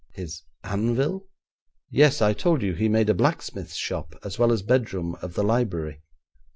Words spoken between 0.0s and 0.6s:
'His